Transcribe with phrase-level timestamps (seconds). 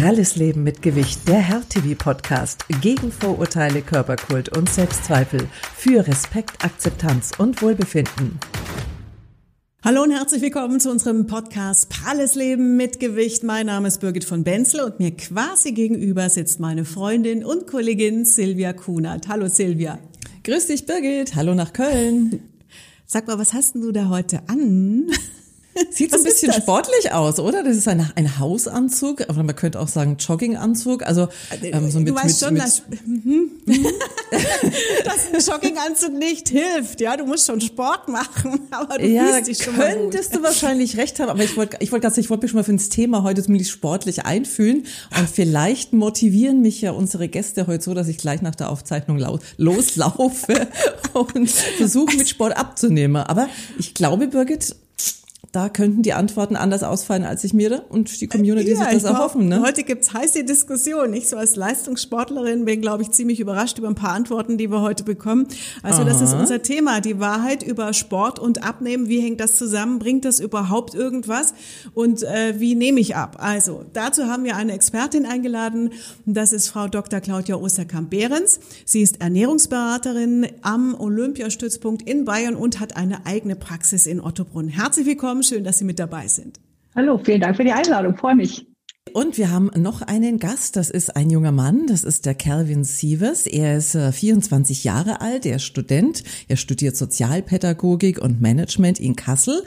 [0.00, 7.62] Pralles Leben mit Gewicht, der Herr-TV-Podcast gegen Vorurteile, Körperkult und Selbstzweifel für Respekt, Akzeptanz und
[7.62, 8.40] Wohlbefinden.
[9.84, 13.44] Hallo und herzlich willkommen zu unserem Podcast Pralles Leben mit Gewicht.
[13.44, 18.24] Mein Name ist Birgit von Benzel und mir quasi gegenüber sitzt meine Freundin und Kollegin
[18.24, 19.28] Silvia Kunert.
[19.28, 20.00] Hallo Silvia.
[20.42, 22.40] Grüß dich Birgit, hallo nach Köln.
[23.06, 25.06] Sag mal, was hast denn du da heute an?
[25.90, 27.64] Sieht so ein bisschen sportlich aus, oder?
[27.64, 31.04] Das ist ein, ein Hausanzug, aber man könnte auch sagen Jogginganzug.
[31.04, 31.28] Also
[31.62, 33.86] ähm, so mit, du weißt mit, schon, mit dass, mhm, mhm.
[35.04, 37.00] dass ein Jogginganzug nicht hilft.
[37.00, 41.18] Ja, du musst schon Sport machen, aber du ja, dich schon könntest du wahrscheinlich recht
[41.18, 41.30] haben.
[41.30, 43.72] Aber ich wollte, ich wollte, ich wollte mich schon mal für das Thema heute zumindest
[43.72, 44.86] sportlich einfühlen
[45.18, 49.18] und vielleicht motivieren mich ja unsere Gäste heute so, dass ich gleich nach der Aufzeichnung
[49.56, 50.68] loslaufe
[51.12, 53.16] und versuche mit Sport abzunehmen.
[53.16, 53.48] Aber
[53.78, 54.76] ich glaube, Birgit,
[55.54, 59.04] da könnten die Antworten anders ausfallen, als ich mir und die Community ja, sich das
[59.04, 59.46] erhoffen.
[59.46, 59.62] Ne?
[59.64, 61.14] Heute gibt's heiße Diskussionen.
[61.14, 64.80] Ich so als Leistungssportlerin bin, glaube ich, ziemlich überrascht über ein paar Antworten, die wir
[64.80, 65.46] heute bekommen.
[65.84, 66.08] Also Aha.
[66.08, 69.08] das ist unser Thema, die Wahrheit über Sport und Abnehmen.
[69.08, 70.00] Wie hängt das zusammen?
[70.00, 71.54] Bringt das überhaupt irgendwas?
[71.94, 73.36] Und äh, wie nehme ich ab?
[73.38, 75.90] Also dazu haben wir eine Expertin eingeladen.
[76.26, 77.20] Das ist Frau Dr.
[77.20, 78.58] Claudia Osterkamp-Behrens.
[78.84, 84.66] Sie ist Ernährungsberaterin am Olympiastützpunkt in Bayern und hat eine eigene Praxis in Ottobrunn.
[84.66, 86.58] Herzlich willkommen schön, dass Sie mit dabei sind.
[86.96, 88.66] Hallo, vielen Dank für die Einladung, freue mich.
[89.12, 92.82] Und wir haben noch einen Gast, das ist ein junger Mann, das ist der Calvin
[92.82, 93.46] Sievers.
[93.46, 99.14] Er ist 24 äh, Jahre alt, er ist Student, er studiert Sozialpädagogik und Management in
[99.14, 99.62] Kassel.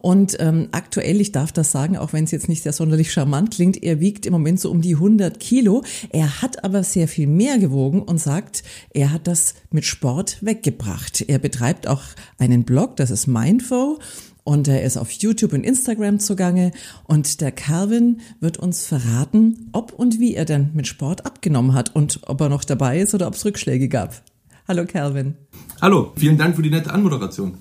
[0.00, 3.54] Und ähm, aktuell, ich darf das sagen, auch wenn es jetzt nicht sehr sonderlich charmant
[3.54, 5.82] klingt, er wiegt im Moment so um die 100 Kilo.
[6.10, 11.24] Er hat aber sehr viel mehr gewogen und sagt, er hat das mit Sport weggebracht.
[11.26, 12.02] Er betreibt auch
[12.38, 13.98] einen Blog, das ist Mindfo
[14.44, 16.72] und er ist auf YouTube und Instagram zugange
[17.04, 21.94] und der Calvin wird uns verraten, ob und wie er denn mit Sport abgenommen hat
[21.94, 24.22] und ob er noch dabei ist oder ob es Rückschläge gab.
[24.66, 25.34] Hallo Calvin.
[25.80, 27.58] Hallo, vielen Dank für die nette Anmoderation.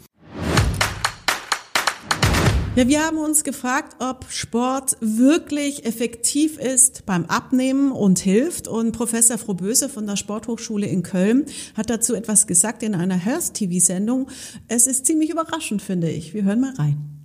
[2.75, 8.67] Ja, wir haben uns gefragt, ob Sport wirklich effektiv ist beim Abnehmen und hilft.
[8.67, 14.29] Und Professor Frohböse von der Sporthochschule in Köln hat dazu etwas gesagt in einer Health-TV-Sendung.
[14.67, 16.33] Es ist ziemlich überraschend, finde ich.
[16.33, 17.18] Wir hören mal rein.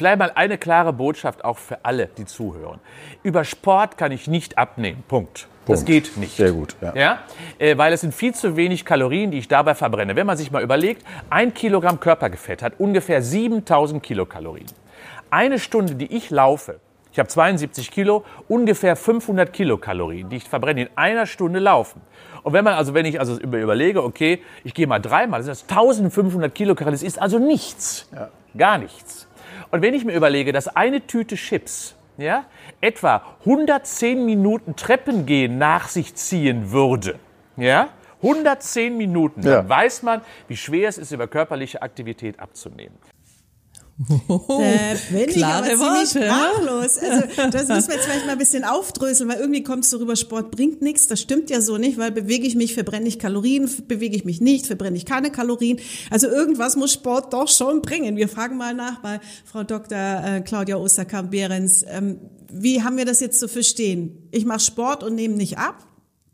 [0.00, 2.80] Vielleicht mal eine klare Botschaft auch für alle, die zuhören.
[3.22, 5.04] Über Sport kann ich nicht abnehmen.
[5.06, 5.46] Punkt.
[5.66, 6.38] Das geht nicht.
[6.38, 6.74] Sehr gut.
[6.80, 6.94] Ja.
[6.94, 7.18] ja?
[7.58, 10.16] Äh, weil es sind viel zu wenig Kalorien, die ich dabei verbrenne.
[10.16, 14.68] Wenn man sich mal überlegt, ein Kilogramm Körpergefett hat ungefähr 7000 Kilokalorien.
[15.28, 16.80] Eine Stunde, die ich laufe,
[17.12, 22.00] ich habe 72 Kilo, ungefähr 500 Kilokalorien, die ich verbrenne in einer Stunde laufen.
[22.42, 25.70] Und wenn man also, wenn ich also überlege, okay, ich gehe mal dreimal, das ist
[25.70, 28.08] 1500 Kilokalorien, das ist also nichts.
[28.14, 28.30] Ja.
[28.56, 29.28] Gar nichts.
[29.70, 32.44] Und wenn ich mir überlege, dass eine Tüte Chips ja,
[32.80, 37.18] etwa 110 Minuten Treppengehen nach sich ziehen würde,
[37.56, 37.88] ja,
[38.22, 42.94] 110 Minuten, dann weiß man, wie schwer es ist, über körperliche Aktivität abzunehmen.
[44.08, 46.98] Da bin ich aber ziemlich sprachlos.
[46.98, 49.98] Also das müssen wir jetzt vielleicht mal ein bisschen aufdröseln, weil irgendwie kommt es so
[49.98, 51.06] rüber, Sport bringt nichts.
[51.06, 54.40] Das stimmt ja so nicht, weil bewege ich mich, verbrenne ich Kalorien, bewege ich mich
[54.40, 55.78] nicht, verbrenne ich keine Kalorien.
[56.10, 58.16] Also irgendwas muss Sport doch schon bringen.
[58.16, 59.98] Wir fragen mal nach bei Frau Dr.
[59.98, 61.84] Äh, Claudia Osterkamp-Behrens.
[61.86, 62.20] Ähm,
[62.52, 64.28] wie haben wir das jetzt zu verstehen?
[64.30, 65.89] Ich mache Sport und nehme nicht ab?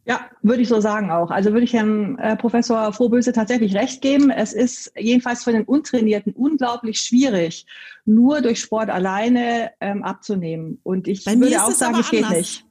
[0.08, 1.32] Ja, würde ich so sagen auch.
[1.32, 4.30] Also würde ich Herrn äh, Professor Vorböse tatsächlich recht geben.
[4.30, 7.66] Es ist jedenfalls für den Untrainierten unglaublich schwierig,
[8.04, 10.78] nur durch Sport alleine ähm, abzunehmen.
[10.84, 12.64] Und ich Bei würde auch sagen, es geht nicht.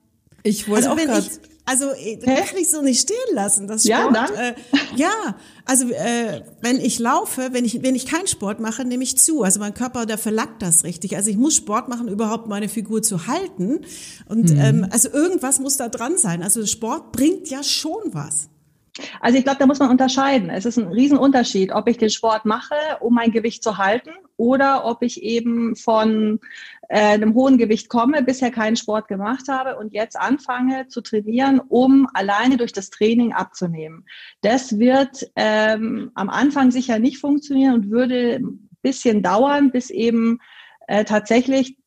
[0.44, 1.28] Ich wollte also auch gerade
[1.66, 3.68] also äh, das kann ich so nicht stehen lassen.
[3.68, 4.34] Das Sport, ja, dann?
[4.36, 4.54] Äh,
[4.96, 9.18] ja, also äh, wenn ich laufe, wenn ich wenn ich keinen Sport mache, nehme ich
[9.18, 9.44] zu.
[9.44, 11.16] Also mein Körper, der verlangt das richtig.
[11.16, 13.82] Also ich muss Sport machen, überhaupt meine Figur zu halten.
[14.30, 14.60] Und mhm.
[14.60, 16.44] ähm, also irgendwas muss da dran sein.
[16.44, 18.50] Also Sport bringt ja schon was.
[19.20, 20.50] Also ich glaube, da muss man unterscheiden.
[20.50, 24.86] Es ist ein Riesenunterschied, ob ich den Sport mache, um mein Gewicht zu halten, oder
[24.86, 26.40] ob ich eben von
[26.90, 31.60] äh, einem hohen Gewicht komme, bisher keinen Sport gemacht habe und jetzt anfange zu trainieren,
[31.60, 34.06] um alleine durch das Training abzunehmen.
[34.42, 40.40] Das wird ähm, am Anfang sicher nicht funktionieren und würde ein bisschen dauern, bis eben
[40.88, 41.78] äh, tatsächlich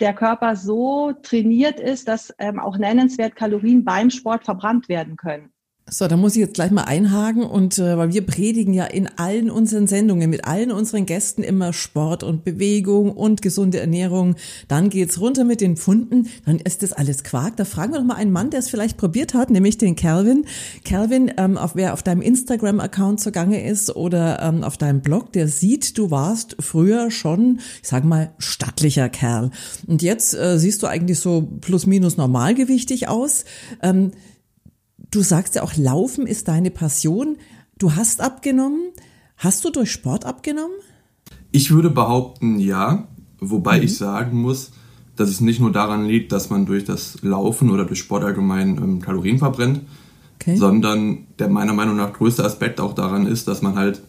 [0.00, 5.52] der Körper so trainiert ist, dass ähm, auch nennenswert Kalorien beim Sport verbrannt werden können.
[5.92, 9.08] So, da muss ich jetzt gleich mal einhaken und äh, weil wir predigen ja in
[9.16, 14.36] allen unseren Sendungen mit allen unseren Gästen immer Sport und Bewegung und gesunde Ernährung.
[14.68, 17.56] Dann geht's runter mit den Pfunden, dann ist das alles Quark.
[17.56, 20.44] Da fragen wir doch mal einen Mann, der es vielleicht probiert hat, nämlich den Calvin.
[20.84, 25.48] Calvin, ähm, auf, wer auf deinem Instagram-Account zugange ist oder ähm, auf deinem Blog, der
[25.48, 29.50] sieht, du warst früher schon, ich sag mal, stattlicher Kerl.
[29.88, 33.44] Und jetzt äh, siehst du eigentlich so plus minus normalgewichtig aus.
[33.82, 34.12] Ähm,
[35.10, 37.36] Du sagst ja auch, Laufen ist deine Passion.
[37.78, 38.92] Du hast abgenommen.
[39.36, 40.76] Hast du durch Sport abgenommen?
[41.50, 43.08] Ich würde behaupten, ja.
[43.40, 43.84] Wobei mhm.
[43.84, 44.70] ich sagen muss,
[45.16, 48.76] dass es nicht nur daran liegt, dass man durch das Laufen oder durch Sport allgemein
[48.76, 49.80] ähm, Kalorien verbrennt,
[50.36, 50.56] okay.
[50.56, 54.02] sondern der meiner Meinung nach größte Aspekt auch daran ist, dass man halt,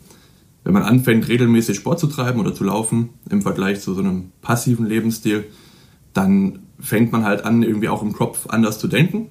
[0.64, 4.32] wenn man anfängt, regelmäßig Sport zu treiben oder zu laufen, im Vergleich zu so einem
[4.42, 5.46] passiven Lebensstil,
[6.14, 9.30] dann fängt man halt an, irgendwie auch im Kopf anders zu denken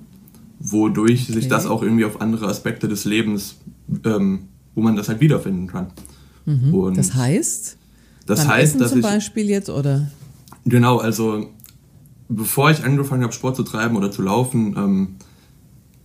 [0.61, 1.33] wodurch okay.
[1.33, 3.57] sich das auch irgendwie auf andere Aspekte des Lebens,
[4.05, 5.89] ähm, wo man das halt wiederfinden kann.
[6.45, 6.75] Mhm.
[6.75, 7.77] Und das heißt?
[8.27, 10.09] Das heißt, Essen dass zum ich, Beispiel jetzt oder?
[10.65, 11.49] Genau, also
[12.29, 15.09] bevor ich angefangen habe, Sport zu treiben oder zu laufen, ähm,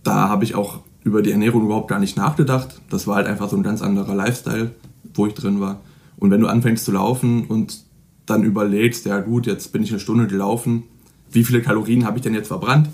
[0.02, 2.80] da habe ich auch über die Ernährung überhaupt gar nicht nachgedacht.
[2.90, 4.72] Das war halt einfach so ein ganz anderer Lifestyle,
[5.14, 5.80] wo ich drin war.
[6.16, 7.84] Und wenn du anfängst zu laufen und
[8.24, 10.84] dann überlegst, ja gut, jetzt bin ich eine Stunde gelaufen,
[11.30, 12.88] wie viele Kalorien habe ich denn jetzt verbrannt?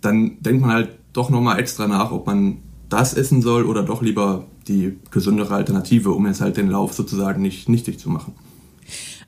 [0.00, 2.58] Dann denkt man halt doch nochmal extra nach, ob man
[2.88, 7.42] das essen soll oder doch lieber die gesündere Alternative, um jetzt halt den Lauf sozusagen
[7.42, 8.34] nicht nichtig zu machen.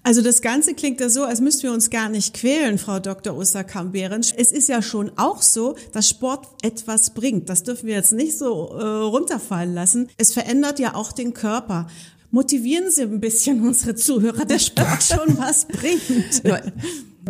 [0.05, 3.37] Also das Ganze klingt ja so, als müssten wir uns gar nicht quälen, Frau Dr.
[3.37, 4.33] Osterkamp-Behrens.
[4.33, 7.49] Es ist ja schon auch so, dass Sport etwas bringt.
[7.49, 10.09] Das dürfen wir jetzt nicht so äh, runterfallen lassen.
[10.17, 11.89] Es verändert ja auch den Körper.
[12.31, 16.43] Motivieren Sie ein bisschen unsere Zuhörer, dass Sport schon was bringt.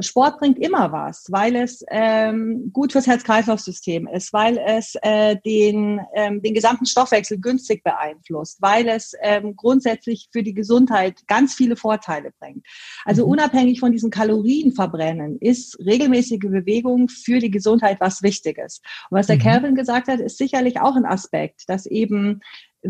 [0.02, 6.00] Sport bringt immer was, weil es ähm, gut fürs Herz-Kreislauf-System ist, weil es äh, den,
[6.14, 11.76] ähm, den gesamten Stoffwechsel günstig beeinflusst, weil es ähm, grundsätzlich für die Gesundheit ganz viele
[11.76, 12.66] Vorteile bringt.
[13.04, 13.32] Also mhm.
[13.32, 18.80] unabhängig von diesen Kalorienverbrennen ist regelmäßige Bewegung für die Gesundheit was Wichtiges.
[19.10, 19.42] Und was der mhm.
[19.42, 22.40] Calvin gesagt hat, ist sicherlich auch ein Aspekt, dass eben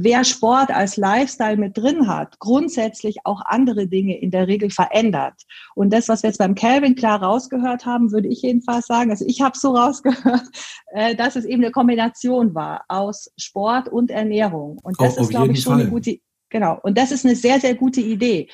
[0.02, 5.34] wer Sport als Lifestyle mit drin hat, grundsätzlich auch andere Dinge in der Regel verändert.
[5.74, 9.24] Und das, was wir jetzt beim Calvin klar rausgehört haben, würde ich jedenfalls sagen, also
[9.26, 10.44] ich habe so rausgehört,
[10.92, 14.78] äh, dass es eben eine Kombination war aus Sport und Ernährung.
[14.82, 15.82] Und das oh, ist, glaube ich, schon Fall.
[15.82, 16.18] eine gute,
[16.50, 16.78] genau.
[16.82, 18.48] Und das ist eine sehr, sehr gute Idee.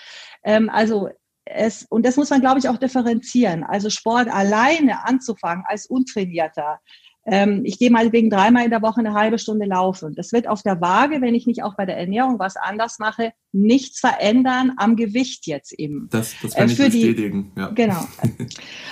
[0.44, 1.08] Ähm, also
[1.46, 3.64] es, und das muss man, glaube ich, auch differenzieren.
[3.64, 6.80] Also Sport alleine anzufangen als Untrainierter,
[7.26, 10.14] ich gehe mal wegen dreimal in der Woche eine halbe Stunde laufen.
[10.14, 13.32] Das wird auf der Waage, wenn ich nicht auch bei der Ernährung was anders mache,
[13.54, 16.08] nichts verändern am Gewicht jetzt eben.
[16.10, 17.52] Das, das kann äh, ich bestätigen.
[17.54, 17.68] Die, ja.
[17.68, 18.04] Genau.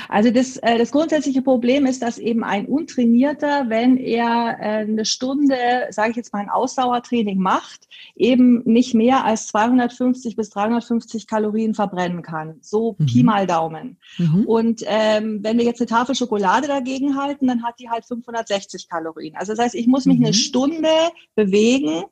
[0.08, 5.04] Also das, äh, das grundsätzliche Problem ist, dass eben ein Untrainierter, wenn er äh, eine
[5.04, 5.56] Stunde,
[5.90, 11.74] sage ich jetzt mal, ein Ausdauertraining macht, eben nicht mehr als 250 bis 350 Kalorien
[11.74, 12.58] verbrennen kann.
[12.60, 13.06] So mhm.
[13.06, 13.98] Pi mal Daumen.
[14.18, 14.44] Mhm.
[14.44, 18.88] Und ähm, wenn wir jetzt eine Tafel Schokolade dagegen halten, dann hat die halt 560
[18.88, 19.34] Kalorien.
[19.36, 20.26] Also das heißt, ich muss mich mhm.
[20.26, 20.88] eine Stunde
[21.34, 22.04] bewegen,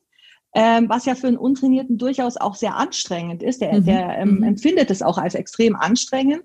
[0.54, 3.60] ähm, was ja für einen Untrainierten durchaus auch sehr anstrengend ist.
[3.60, 3.84] Der, mhm.
[3.84, 4.42] der ähm, mhm.
[4.42, 6.42] empfindet es auch als extrem anstrengend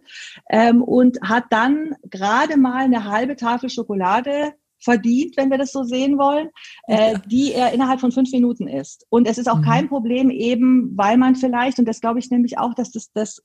[0.50, 5.84] ähm, und hat dann gerade mal eine halbe Tafel Schokolade verdient, wenn wir das so
[5.84, 6.50] sehen wollen,
[6.88, 9.06] äh, die er innerhalb von fünf Minuten isst.
[9.10, 9.66] Und es ist auch mhm.
[9.66, 13.42] kein Problem eben, weil man vielleicht, und das glaube ich nämlich auch, dass das, das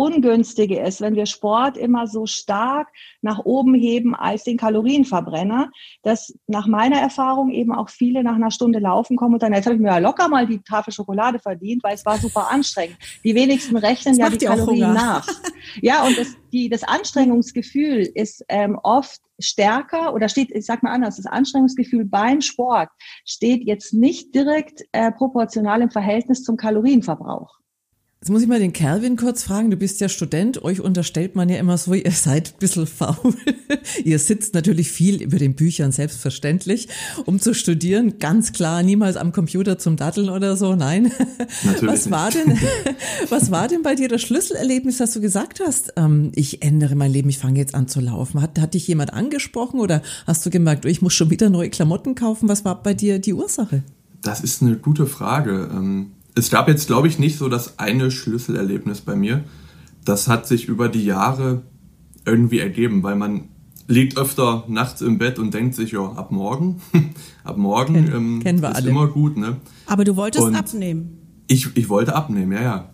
[0.00, 2.88] Ungünstige ist, wenn wir Sport immer so stark
[3.20, 5.70] nach oben heben als den Kalorienverbrenner,
[6.02, 9.66] dass nach meiner Erfahrung eben auch viele nach einer Stunde laufen kommen und dann, jetzt
[9.66, 12.96] habe ich mir ja locker mal die Tafel Schokolade verdient, weil es war super anstrengend.
[13.24, 15.28] Die wenigsten rechnen das ja die Kalorien nach.
[15.82, 20.92] Ja, und das, die, das Anstrengungsgefühl ist ähm, oft stärker oder steht, ich sag mal
[20.92, 22.88] anders, das Anstrengungsgefühl beim Sport
[23.26, 27.59] steht jetzt nicht direkt äh, proportional im Verhältnis zum Kalorienverbrauch.
[28.22, 29.70] Jetzt muss ich mal den Calvin kurz fragen.
[29.70, 30.62] Du bist ja Student.
[30.62, 33.34] Euch unterstellt man ja immer so, ihr seid ein bisschen faul.
[34.04, 36.88] ihr sitzt natürlich viel über den Büchern, selbstverständlich,
[37.24, 38.18] um zu studieren.
[38.18, 40.76] Ganz klar, niemals am Computer zum Datteln oder so.
[40.76, 41.10] Nein.
[41.64, 42.58] Natürlich was war denn,
[43.30, 47.10] was war denn bei dir das Schlüsselerlebnis, dass du gesagt hast, ähm, ich ändere mein
[47.10, 48.42] Leben, ich fange jetzt an zu laufen?
[48.42, 51.70] Hat, hat dich jemand angesprochen oder hast du gemerkt, oh, ich muss schon wieder neue
[51.70, 52.50] Klamotten kaufen?
[52.50, 53.82] Was war bei dir die Ursache?
[54.20, 55.70] Das ist eine gute Frage.
[55.72, 59.44] Ähm, es gab jetzt, glaube ich, nicht so das eine Schlüsselerlebnis bei mir.
[60.04, 61.62] Das hat sich über die Jahre
[62.24, 63.48] irgendwie ergeben, weil man
[63.86, 66.80] liegt öfter nachts im Bett und denkt sich, ja, ab morgen,
[67.44, 68.90] ab morgen Ken, ähm, kennen wir ist alle.
[68.90, 69.36] immer gut.
[69.36, 69.56] Ne?
[69.86, 71.18] Aber du wolltest und abnehmen.
[71.48, 72.90] Ich, ich wollte abnehmen, ja, ja.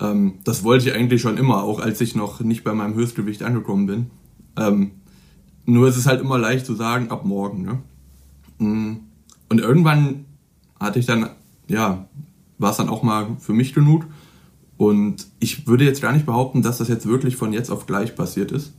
[0.00, 3.42] Ähm, das wollte ich eigentlich schon immer, auch als ich noch nicht bei meinem Höchstgewicht
[3.42, 4.10] angekommen bin.
[4.56, 4.92] Ähm,
[5.66, 7.62] nur ist es halt immer leicht zu sagen, ab morgen.
[7.62, 7.78] Ne?
[8.58, 8.96] Mm.
[9.48, 10.24] Und Und irgendwann
[10.78, 11.30] hatte ich dann,
[11.68, 12.08] ja,
[12.60, 14.06] war es dann auch mal für mich genug.
[14.76, 18.14] Und ich würde jetzt gar nicht behaupten, dass das jetzt wirklich von jetzt auf gleich
[18.14, 18.72] passiert ist.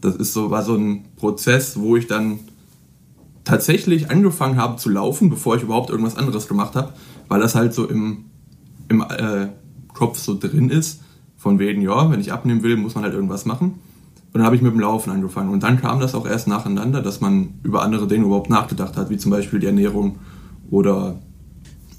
[0.00, 2.40] Das ist so, war so ein Prozess, wo ich dann
[3.44, 6.92] tatsächlich angefangen habe zu laufen, bevor ich überhaupt irgendwas anderes gemacht habe,
[7.28, 8.26] weil das halt so im,
[8.88, 9.48] im äh,
[9.92, 11.00] Kopf so drin ist,
[11.36, 13.72] von wegen, ja, wenn ich abnehmen will, muss man halt irgendwas machen.
[13.72, 15.50] Und dann habe ich mit dem Laufen angefangen.
[15.50, 19.10] Und dann kam das auch erst nacheinander, dass man über andere Dinge überhaupt nachgedacht hat,
[19.10, 20.18] wie zum Beispiel die Ernährung
[20.70, 21.20] oder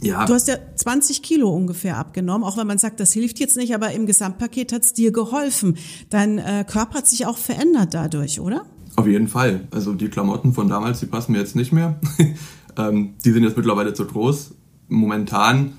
[0.01, 0.25] ja.
[0.25, 3.73] Du hast ja 20 Kilo ungefähr abgenommen, auch wenn man sagt, das hilft jetzt nicht,
[3.73, 5.77] aber im Gesamtpaket hat es dir geholfen.
[6.09, 8.65] Dein äh, Körper hat sich auch verändert dadurch, oder?
[8.95, 9.67] Auf jeden Fall.
[9.71, 11.99] Also die Klamotten von damals, die passen mir jetzt nicht mehr.
[12.77, 14.53] ähm, die sind jetzt mittlerweile zu groß.
[14.87, 15.73] Momentan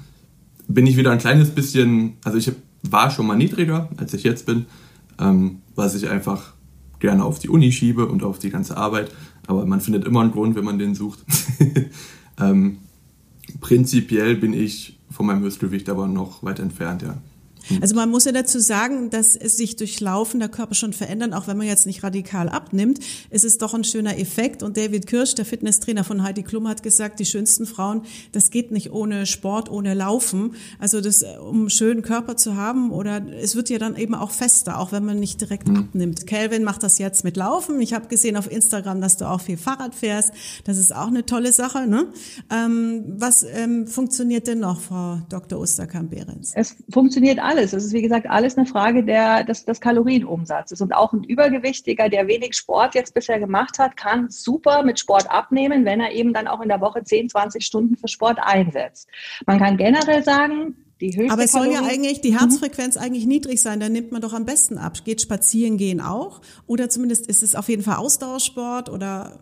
[0.69, 4.47] bin ich wieder ein kleines bisschen, also ich war schon mal niedriger, als ich jetzt
[4.47, 4.67] bin,
[5.19, 6.55] ähm, was ich einfach
[6.99, 9.13] gerne auf die Uni schiebe und auf die ganze Arbeit.
[9.47, 11.21] Aber man findet immer einen Grund, wenn man den sucht.
[12.41, 12.79] ähm,
[13.61, 17.17] prinzipiell bin ich von meinem Höchstgewicht aber noch weit entfernt, ja.
[17.69, 17.79] Hm.
[17.81, 21.33] Also man muss ja dazu sagen, dass es sich durch Laufen der Körper schon verändert,
[21.33, 23.01] auch wenn man jetzt nicht radikal abnimmt.
[23.31, 24.63] Es ist doch ein schöner Effekt.
[24.63, 28.71] Und David Kirsch, der Fitnesstrainer von Heidi Klum, hat gesagt, die schönsten Frauen, das geht
[28.71, 30.55] nicht ohne Sport, ohne Laufen.
[30.79, 34.31] Also das, um einen schönen Körper zu haben oder es wird ja dann eben auch
[34.31, 35.77] fester, auch wenn man nicht direkt mhm.
[35.77, 36.27] abnimmt.
[36.27, 37.81] Calvin macht das jetzt mit Laufen.
[37.81, 40.33] Ich habe gesehen auf Instagram, dass du auch viel Fahrrad fährst.
[40.65, 41.87] Das ist auch eine tolle Sache.
[41.87, 42.07] Ne?
[42.51, 45.59] Ähm, was ähm, funktioniert denn noch, Frau Dr.
[45.59, 46.53] Osterkamp-Behrens?
[46.55, 47.73] Es funktioniert alles alles.
[47.73, 50.81] Es ist, wie gesagt, alles eine Frage der, des, des Kalorienumsatzes.
[50.81, 55.31] Und auch ein Übergewichtiger, der wenig Sport jetzt bisher gemacht hat, kann super mit Sport
[55.31, 59.09] abnehmen, wenn er eben dann auch in der Woche 10, 20 Stunden für Sport einsetzt.
[59.47, 62.39] Man kann generell sagen, die höchste Aber es soll ja eigentlich die mhm.
[62.39, 63.03] Herzfrequenz mhm.
[63.03, 65.05] eigentlich niedrig sein, dann nimmt man doch am besten ab.
[65.05, 66.41] Geht spazieren gehen auch?
[66.67, 69.39] Oder zumindest ist es auf jeden Fall Ausdauersport oder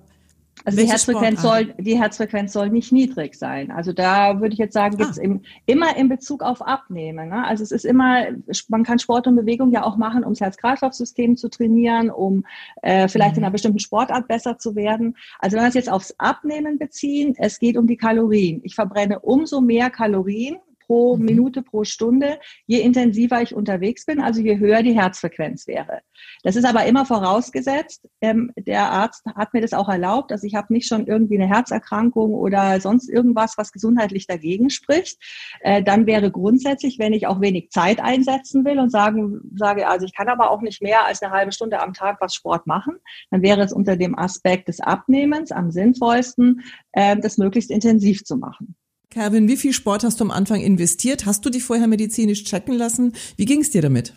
[0.65, 3.71] also die Herzfrequenz soll, die Herzfrequenz soll nicht niedrig sein.
[3.71, 5.39] Also da würde ich jetzt sagen, gibt es ah.
[5.67, 7.29] immer in Bezug auf Abnehmen.
[7.29, 7.45] Ne?
[7.45, 8.27] Also es ist immer,
[8.69, 12.45] man kann Sport und Bewegung ja auch machen, um das Herz-Kreislauf-System zu trainieren, um
[12.83, 13.39] äh, vielleicht mhm.
[13.39, 15.17] in einer bestimmten Sportart besser zu werden.
[15.39, 18.61] Also wenn wir es jetzt aufs Abnehmen beziehen, es geht um die Kalorien.
[18.65, 20.57] Ich verbrenne umso mehr Kalorien,
[20.87, 21.25] pro mhm.
[21.25, 26.01] Minute, pro Stunde, je intensiver ich unterwegs bin, also je höher die Herzfrequenz wäre.
[26.43, 30.55] Das ist aber immer vorausgesetzt, ähm, der Arzt hat mir das auch erlaubt, dass ich
[30.55, 35.19] habe nicht schon irgendwie eine Herzerkrankung oder sonst irgendwas, was gesundheitlich dagegen spricht.
[35.61, 40.07] Äh, dann wäre grundsätzlich, wenn ich auch wenig Zeit einsetzen will und sagen, sage, also
[40.07, 42.97] ich kann aber auch nicht mehr als eine halbe Stunde am Tag was Sport machen,
[43.31, 46.63] dann wäre es unter dem Aspekt des Abnehmens am sinnvollsten,
[46.93, 48.77] äh, das möglichst intensiv zu machen.
[49.15, 51.25] Kevin, wie viel Sport hast du am Anfang investiert?
[51.25, 53.13] Hast du dich vorher medizinisch checken lassen?
[53.37, 54.15] Wie ging es dir damit?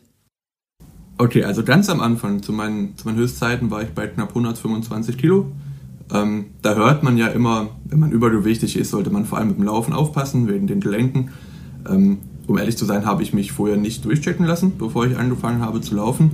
[1.19, 5.19] Okay, also ganz am Anfang, zu meinen, zu meinen Höchstzeiten war ich bei knapp 125
[5.19, 5.51] Kilo.
[6.11, 9.57] Ähm, da hört man ja immer, wenn man übergewichtig ist, sollte man vor allem mit
[9.57, 11.29] dem Laufen aufpassen, wegen den Gelenken.
[11.87, 15.61] Ähm, um ehrlich zu sein, habe ich mich vorher nicht durchchecken lassen, bevor ich angefangen
[15.61, 16.31] habe zu laufen.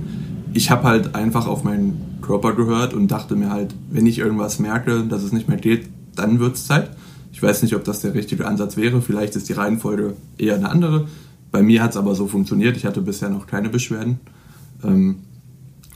[0.54, 4.58] Ich habe halt einfach auf meinen Körper gehört und dachte mir halt, wenn ich irgendwas
[4.58, 6.88] merke, dass es nicht mehr geht, dann wird es Zeit.
[7.34, 9.02] Ich weiß nicht, ob das der richtige Ansatz wäre.
[9.02, 11.08] Vielleicht ist die Reihenfolge eher eine andere.
[11.50, 12.76] Bei mir hat es aber so funktioniert.
[12.76, 14.20] Ich hatte bisher noch keine Beschwerden.
[14.84, 15.16] Ähm,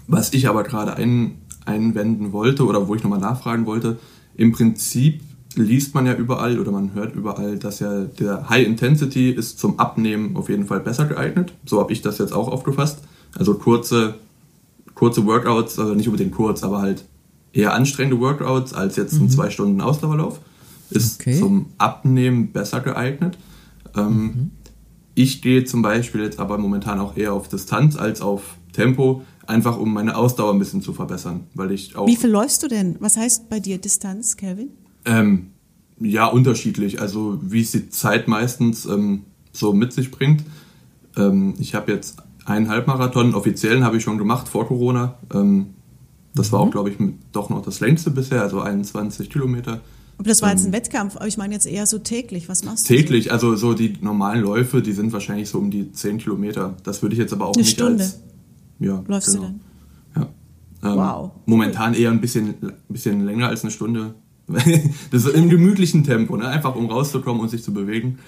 [0.08, 3.98] was ich aber gerade ein, einwenden wollte oder wo ich nochmal nachfragen wollte,
[4.34, 5.20] im Prinzip
[5.54, 9.78] liest man ja überall oder man hört überall, dass ja der High Intensity ist zum
[9.78, 11.52] Abnehmen auf jeden Fall besser geeignet.
[11.64, 12.98] So habe ich das jetzt auch aufgefasst.
[13.38, 14.16] Also kurze,
[14.96, 17.04] kurze Workouts, also nicht unbedingt kurz, aber halt
[17.52, 19.30] eher anstrengende Workouts als jetzt ein mhm.
[19.30, 20.40] zwei Stunden Ausdauerlauf
[20.90, 21.38] ist okay.
[21.38, 23.38] zum Abnehmen besser geeignet.
[23.96, 24.50] Ähm, mhm.
[25.14, 29.78] Ich gehe zum Beispiel jetzt aber momentan auch eher auf Distanz als auf Tempo, einfach
[29.78, 32.06] um meine Ausdauer ein bisschen zu verbessern, weil ich auch.
[32.06, 32.96] Wie viel läufst du denn?
[33.00, 34.70] Was heißt bei dir Distanz, Kevin?
[35.04, 35.50] Ähm,
[35.98, 37.00] ja, unterschiedlich.
[37.00, 40.44] Also wie es die Zeit meistens ähm, so mit sich bringt.
[41.16, 45.18] Ähm, ich habe jetzt einen Halbmarathon, offiziellen habe ich schon gemacht vor Corona.
[45.34, 45.74] Ähm,
[46.34, 46.70] das war auch, mhm.
[46.70, 46.96] glaube ich,
[47.32, 49.80] doch noch das längste bisher, also 21 Kilometer.
[50.18, 52.48] Aber das war jetzt ein ähm, Wettkampf, aber ich meine jetzt eher so täglich.
[52.48, 52.94] Was machst du?
[52.94, 53.30] Täglich, so?
[53.30, 56.76] also so die normalen Läufe, die sind wahrscheinlich so um die 10 Kilometer.
[56.82, 58.02] Das würde ich jetzt aber auch Eine nicht Stunde.
[58.02, 58.20] als.
[58.80, 59.42] Ja, Läufst genau.
[59.42, 59.60] du denn?
[60.82, 60.90] Ja.
[60.90, 61.30] Ähm, wow.
[61.46, 62.54] Momentan eher ein bisschen,
[62.88, 64.14] bisschen länger als eine Stunde.
[64.48, 66.48] das ist im gemütlichen Tempo, ne?
[66.48, 68.18] einfach um rauszukommen und sich zu bewegen.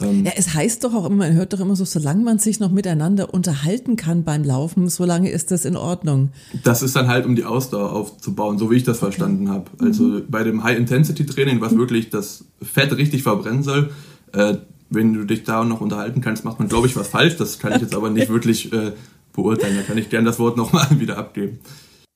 [0.00, 2.60] Ähm, ja, es heißt doch auch immer, man hört doch immer so, solange man sich
[2.60, 6.30] noch miteinander unterhalten kann beim Laufen, solange ist das in Ordnung.
[6.62, 9.70] Das ist dann halt, um die Ausdauer aufzubauen, so wie ich das verstanden habe.
[9.80, 10.24] Also mhm.
[10.28, 11.78] bei dem High-Intensity-Training, was mhm.
[11.78, 13.90] wirklich das Fett richtig verbrennen soll,
[14.32, 14.56] äh,
[14.90, 17.36] wenn du dich da noch unterhalten kannst, macht man, glaube ich, was falsch.
[17.36, 18.92] Das kann ich jetzt aber nicht wirklich äh,
[19.32, 19.76] beurteilen.
[19.76, 21.60] Da kann ich gern das Wort nochmal wieder abgeben.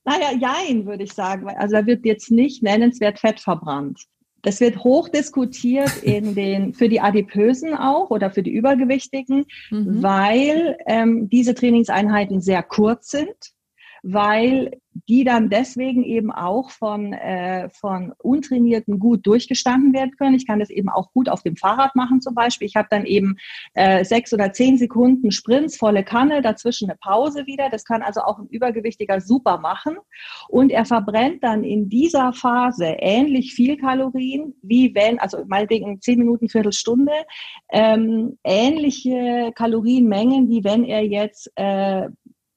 [0.05, 1.47] Naja, jein, würde ich sagen.
[1.47, 4.01] Also da wird jetzt nicht nennenswert Fett verbrannt.
[4.43, 10.03] Das wird hoch diskutiert in den, für die Adipösen auch oder für die Übergewichtigen, mhm.
[10.03, 13.53] weil ähm, diese Trainingseinheiten sehr kurz sind
[14.03, 14.71] weil
[15.07, 20.35] die dann deswegen eben auch von, äh, von Untrainierten gut durchgestanden werden können.
[20.35, 22.67] Ich kann das eben auch gut auf dem Fahrrad machen zum Beispiel.
[22.67, 23.37] Ich habe dann eben
[23.73, 27.69] äh, sechs oder zehn Sekunden Sprints, volle Kanne, dazwischen eine Pause wieder.
[27.69, 29.97] Das kann also auch ein Übergewichtiger super machen.
[30.47, 36.19] Und er verbrennt dann in dieser Phase ähnlich viel Kalorien, wie wenn, also meinetwegen zehn
[36.19, 37.13] Minuten, Viertelstunde,
[37.71, 42.09] ähm, ähnliche Kalorienmengen, wie wenn er jetzt äh,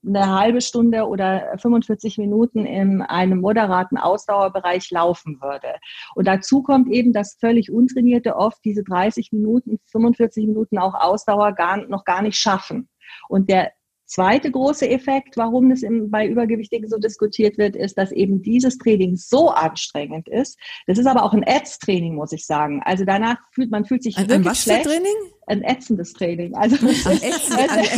[0.07, 5.75] eine halbe Stunde oder 45 Minuten in einem moderaten Ausdauerbereich laufen würde.
[6.15, 11.53] Und dazu kommt eben, dass völlig Untrainierte oft diese 30 Minuten, 45 Minuten auch Ausdauer
[11.53, 12.89] gar, noch gar nicht schaffen.
[13.29, 13.73] Und der
[14.07, 18.79] zweite große Effekt, warum das im, bei Übergewichtigen so diskutiert wird, ist, dass eben dieses
[18.79, 20.59] Training so anstrengend ist.
[20.87, 22.81] Das ist aber auch ein Ätz-Training, muss ich sagen.
[22.85, 24.83] Also danach fühlt man fühlt sich ein, wirklich ein was schlecht.
[24.85, 25.17] Für Training?
[25.49, 26.55] Ein ätzendes Training.
[26.55, 27.89] Also ein ätzend, ein,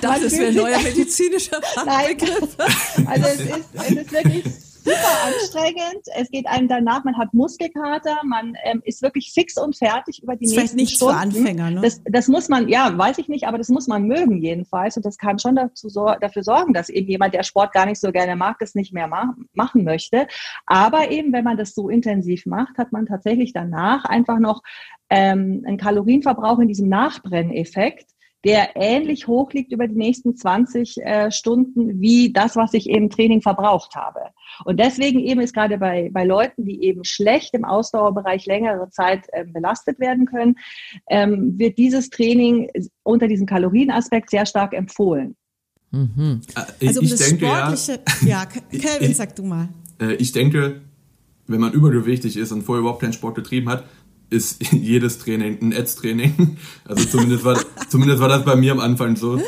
[0.00, 1.60] das ist ein neuer medizinischer
[2.08, 2.56] Begriff.
[3.06, 4.44] Also es ist, es ist wirklich
[4.88, 6.04] super anstrengend.
[6.16, 10.36] Es geht einem danach, man hat Muskelkater, man ähm, ist wirklich fix und fertig über
[10.36, 11.14] die das nächsten nicht Stunden.
[11.14, 11.80] Für Anfänger, ne?
[11.82, 14.96] das, das muss man, ja, weiß ich nicht, aber das muss man mögen jedenfalls.
[14.96, 15.88] Und das kann schon dazu,
[16.20, 19.08] dafür sorgen, dass eben jemand, der Sport gar nicht so gerne mag, das nicht mehr
[19.08, 20.26] ma machen möchte.
[20.66, 24.62] Aber eben, wenn man das so intensiv macht, hat man tatsächlich danach einfach noch
[25.10, 28.06] ähm, einen Kalorienverbrauch in diesem Nachbrenneffekt
[28.44, 33.10] der ähnlich hoch liegt über die nächsten 20 äh, Stunden wie das, was ich im
[33.10, 34.20] Training verbraucht habe.
[34.64, 39.26] Und deswegen eben ist gerade bei, bei Leuten, die eben schlecht im Ausdauerbereich längere Zeit
[39.32, 40.56] äh, belastet werden können,
[41.08, 42.70] ähm, wird dieses Training
[43.02, 45.36] unter diesem Kalorienaspekt sehr stark empfohlen.
[45.90, 46.42] Mhm.
[46.80, 48.46] Ich, also um ich das denke, sportliche, ja, ja
[48.78, 49.68] Kelvin, sag du mal.
[50.00, 50.82] Äh, ich denke,
[51.46, 53.84] wenn man übergewichtig ist und vorher überhaupt keinen Sport getrieben hat,
[54.30, 56.56] ist jedes Training ein Ads-Training.
[56.84, 57.58] Also zumindest war,
[57.88, 59.36] zumindest war das bei mir am Anfang so.
[59.36, 59.42] Ähm,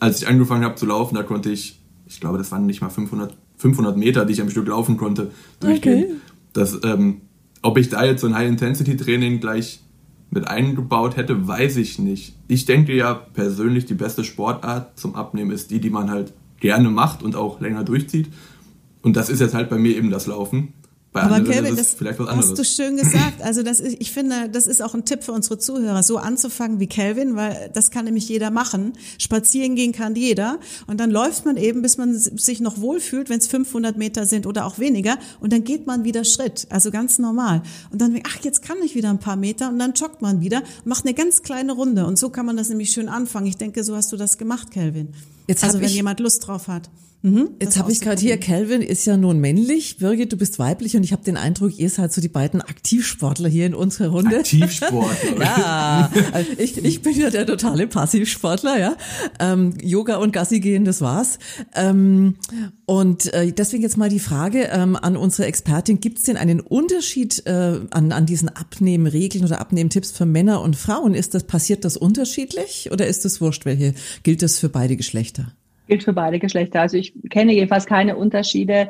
[0.00, 2.90] als ich angefangen habe zu laufen, da konnte ich, ich glaube, das waren nicht mal
[2.90, 6.04] 500, 500 Meter, die ich am Stück laufen konnte, durchgehen.
[6.04, 6.14] Okay.
[6.52, 7.22] Das, ähm,
[7.62, 9.80] ob ich da jetzt so ein High-Intensity-Training gleich
[10.30, 12.34] mit eingebaut hätte, weiß ich nicht.
[12.48, 16.90] Ich denke ja persönlich, die beste Sportart zum Abnehmen ist die, die man halt gerne
[16.90, 18.28] macht und auch länger durchzieht.
[19.02, 20.72] Und das ist jetzt halt bei mir eben das Laufen.
[21.12, 23.42] Bei Aber Kelvin, das hast du schön gesagt.
[23.42, 26.80] Also das ist, ich finde, das ist auch ein Tipp für unsere Zuhörer, so anzufangen
[26.80, 28.94] wie Kelvin, weil das kann nämlich jeder machen.
[29.18, 33.38] Spazieren gehen kann jeder und dann läuft man eben, bis man sich noch wohlfühlt, wenn
[33.38, 37.18] es 500 Meter sind oder auch weniger und dann geht man wieder Schritt, also ganz
[37.18, 37.62] normal.
[37.90, 40.62] Und dann, ach, jetzt kann ich wieder ein paar Meter und dann joggt man wieder,
[40.86, 43.46] macht eine ganz kleine Runde und so kann man das nämlich schön anfangen.
[43.46, 45.12] Ich denke, so hast du das gemacht, Kelvin.
[45.46, 46.88] Jetzt also wenn jemand Lust drauf hat.
[47.24, 50.96] Mhm, Jetzt habe ich gerade hier, Calvin ist ja nun männlich, Birgit, du bist weiblich
[50.96, 54.38] und ich habe den Eindruck, ihr seid so die beiden Aktivsportler hier in unserer Runde.
[54.38, 55.38] Aktivsportler.
[55.38, 58.96] ja, also ich, ich bin ja der totale Passivsportler, ja.
[59.38, 61.38] Ähm, Yoga und Gassi gehen, das war's.
[61.76, 62.38] Ähm,
[62.86, 66.58] und äh, deswegen jetzt mal die Frage ähm, an unsere Expertin, gibt es denn einen
[66.58, 71.14] Unterschied äh, an, an diesen Abnehmregeln oder Abnehmtipps für Männer und Frauen?
[71.14, 75.52] Ist das, passiert das unterschiedlich oder ist das wurscht, welche, gilt das für beide Geschlechter?
[75.92, 76.80] Gilt für beide Geschlechter.
[76.80, 78.88] Also ich kenne jedenfalls keine Unterschiede,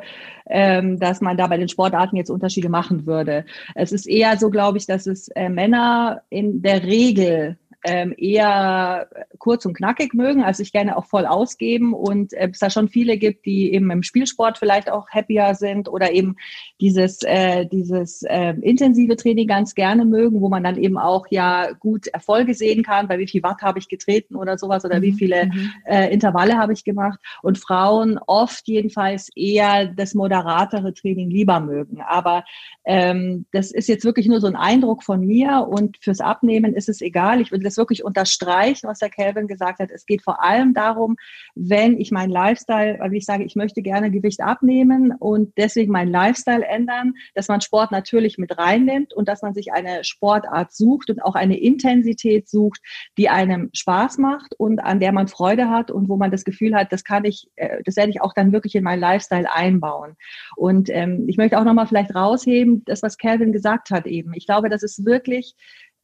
[0.49, 3.45] ähm, dass man da bei den Sportarten jetzt Unterschiede machen würde.
[3.75, 9.07] Es ist eher so, glaube ich, dass es äh, Männer in der Regel ähm, eher
[9.37, 12.89] kurz und knackig mögen, also sich gerne auch voll ausgeben und äh, es da schon
[12.89, 16.35] viele gibt, die eben im Spielsport vielleicht auch happier sind oder eben
[16.79, 21.71] dieses, äh, dieses äh, intensive Training ganz gerne mögen, wo man dann eben auch ja
[21.73, 25.01] gut Erfolge sehen kann, bei wie viel Watt habe ich getreten oder sowas oder mhm.
[25.01, 25.71] wie viele mhm.
[25.85, 32.01] äh, Intervalle habe ich gemacht und Frauen oft jedenfalls eher das moderatere Training lieber mögen.
[32.01, 32.45] Aber
[32.85, 36.89] ähm, das ist jetzt wirklich nur so ein Eindruck von mir und fürs Abnehmen ist
[36.89, 37.41] es egal.
[37.41, 39.89] Ich würde das wirklich unterstreichen, was der Kelvin gesagt hat.
[39.91, 41.15] Es geht vor allem darum,
[41.55, 46.11] wenn ich meinen Lifestyle, weil ich sage, ich möchte gerne Gewicht abnehmen und deswegen meinen
[46.11, 51.09] Lifestyle ändern, dass man Sport natürlich mit reinnimmt und dass man sich eine Sportart sucht
[51.09, 52.81] und auch eine Intensität sucht,
[53.17, 56.75] die einem Spaß macht und an der man Freude hat und wo man das Gefühl
[56.75, 60.15] hat, das kann ich, äh, das werde ich auch dann wirklich in meinen Lifestyle einbauen.
[60.55, 64.33] Und ähm, ich möchte auch nochmal vielleicht rausheben, das, was Calvin gesagt hat eben.
[64.33, 65.55] Ich glaube, das ist wirklich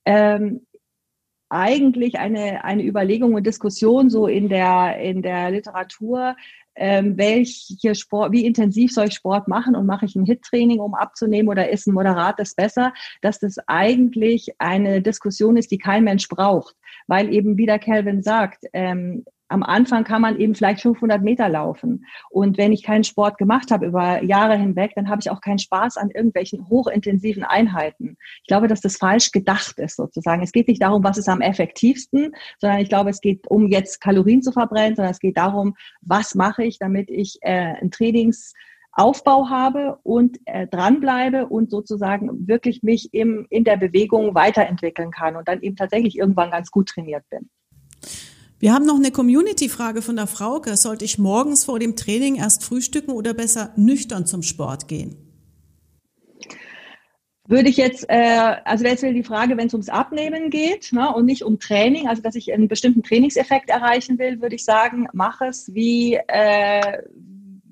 [0.06, 0.66] ähm,
[1.50, 6.36] eigentlich eine, eine Überlegung und Diskussion so in der, in der Literatur,
[6.76, 10.96] ähm, welche Sport, wie intensiv soll ich Sport machen und mache ich ein Hit-Training, um
[10.96, 16.30] abzunehmen oder ist ein moderates besser, dass das eigentlich eine Diskussion ist, die kein Mensch
[16.30, 16.76] braucht.
[17.08, 21.50] Weil eben, wie der Calvin sagt, ähm, am Anfang kann man eben vielleicht 500 Meter
[21.50, 22.06] laufen.
[22.30, 25.58] Und wenn ich keinen Sport gemacht habe über Jahre hinweg, dann habe ich auch keinen
[25.58, 28.16] Spaß an irgendwelchen hochintensiven Einheiten.
[28.44, 30.44] Ich glaube, dass das falsch gedacht ist sozusagen.
[30.44, 34.02] Es geht nicht darum, was ist am effektivsten, sondern ich glaube, es geht um jetzt
[34.02, 39.50] Kalorien zu verbrennen, sondern es geht darum, was mache ich, damit ich äh, ein Trainingsaufbau
[39.50, 45.48] habe und äh, dranbleibe und sozusagen wirklich mich im, in der Bewegung weiterentwickeln kann und
[45.48, 47.50] dann eben tatsächlich irgendwann ganz gut trainiert bin.
[48.60, 50.76] Wir haben noch eine Community-Frage von der Frauke.
[50.76, 55.16] Sollte ich morgens vor dem Training erst frühstücken oder besser nüchtern zum Sport gehen?
[57.48, 60.92] Würde ich jetzt, äh, also wäre jetzt wieder die Frage, wenn es ums Abnehmen geht
[60.92, 64.66] ne, und nicht um Training, also dass ich einen bestimmten Trainingseffekt erreichen will, würde ich
[64.66, 67.02] sagen, mach es wie, äh,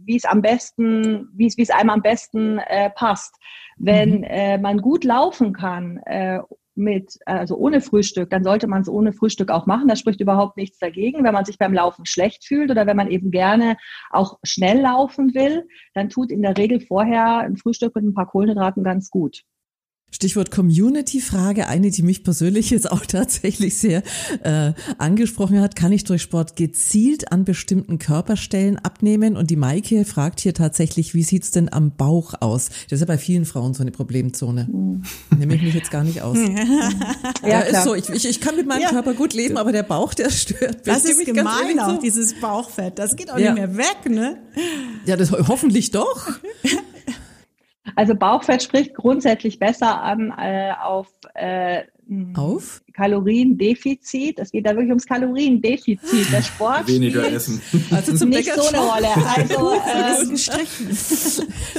[0.05, 3.35] wie es am besten, wie es, wie es einem am besten äh, passt.
[3.77, 4.23] Wenn mhm.
[4.23, 6.39] äh, man gut laufen kann äh,
[6.77, 9.87] mit, also ohne Frühstück, dann sollte man es ohne Frühstück auch machen.
[9.87, 11.23] Da spricht überhaupt nichts dagegen.
[11.23, 13.77] Wenn man sich beim Laufen schlecht fühlt oder wenn man eben gerne
[14.09, 18.27] auch schnell laufen will, dann tut in der Regel vorher ein Frühstück mit ein paar
[18.27, 19.43] Kohlenhydraten ganz gut.
[20.09, 24.03] Stichwort Community-Frage, eine, die mich persönlich jetzt auch tatsächlich sehr
[24.41, 25.75] äh, angesprochen hat.
[25.75, 29.35] Kann ich durch Sport gezielt an bestimmten Körperstellen abnehmen?
[29.35, 32.69] Und die Maike fragt hier tatsächlich, wie sieht's denn am Bauch aus?
[32.89, 34.67] Das ist ja bei vielen Frauen so eine Problemzone.
[34.71, 35.03] Mhm.
[35.37, 36.37] Nehme ich mich jetzt gar nicht aus.
[37.43, 37.93] ja, ja ist so.
[37.93, 38.89] Ich, ich, ich kann mit meinem ja.
[38.89, 40.87] Körper gut leben, aber der Bauch, der stört.
[40.87, 42.01] Das ist gemein auch, so.
[42.01, 42.97] dieses Bauchfett.
[42.97, 43.53] Das geht auch ja.
[43.53, 44.37] nicht mehr weg, ne?
[45.05, 46.31] Ja, das hoffentlich doch.
[47.95, 51.83] Also Bauchfett spricht grundsätzlich besser an äh, auf äh,
[52.35, 54.39] auf Kaloriendefizit.
[54.39, 56.31] Es geht da wirklich ums Kaloriendefizit.
[56.31, 57.61] Der Sport Weniger essen.
[57.91, 59.07] Also zum nicht so eine Rolle.
[59.35, 60.37] Also, ähm,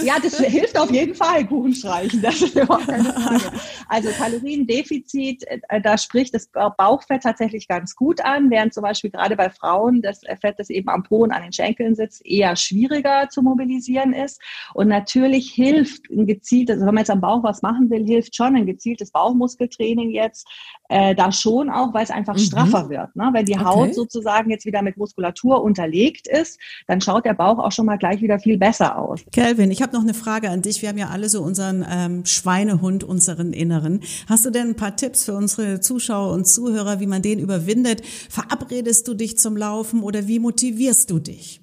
[0.07, 2.23] ja, das hilft auf jeden Fall, Kuchen streichen.
[2.23, 3.53] Das ist überhaupt keine Frage.
[3.89, 9.35] Also Kaloriendefizit, äh, da spricht das Bauchfett tatsächlich ganz gut an, während zum Beispiel gerade
[9.35, 13.29] bei Frauen das Fett, das eben am Po und an den Schenkeln sitzt, eher schwieriger
[13.31, 14.41] zu mobilisieren ist.
[14.75, 18.37] Und natürlich hilft ein gezieltes, also wenn man jetzt am Bauch was machen will, hilft
[18.37, 20.47] schon ein gezieltes Bauchmuskeltraining jetzt.
[20.91, 22.41] Äh, da schon auch, weil es einfach mhm.
[22.41, 23.15] straffer wird.
[23.15, 23.31] Ne?
[23.33, 23.65] Wenn die okay.
[23.65, 27.99] Haut sozusagen jetzt wieder mit Muskulatur unterlegt ist, dann schaut der Bauch auch schon mal
[27.99, 29.21] gleich wieder viel besser aus.
[29.33, 30.81] Kelvin, ich habe noch eine Frage an dich.
[30.81, 34.01] Wir haben ja alle so unseren ähm, Schweinehund, unseren Inneren.
[34.29, 38.03] Hast du denn ein paar Tipps für unsere Zuschauer und Zuhörer, wie man den überwindet?
[38.07, 41.61] Verabredest du dich zum Laufen oder wie motivierst du dich?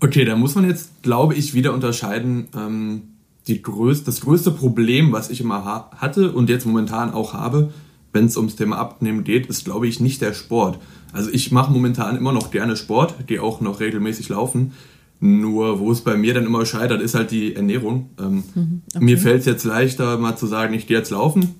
[0.00, 2.48] Okay, da muss man jetzt, glaube ich, wieder unterscheiden.
[2.56, 3.11] Ähm,
[3.46, 7.72] die größte, das größte Problem, was ich immer ha hatte und jetzt momentan auch habe,
[8.12, 10.78] wenn es ums Thema Abnehmen geht, ist, glaube ich, nicht der Sport.
[11.12, 14.72] Also ich mache momentan immer noch gerne Sport, gehe auch noch regelmäßig laufen.
[15.20, 18.10] Nur wo es bei mir dann immer scheitert, ist halt die Ernährung.
[18.18, 19.04] Ähm, mhm, okay.
[19.04, 21.54] Mir fällt es jetzt leichter, mal zu sagen, ich gehe jetzt laufen.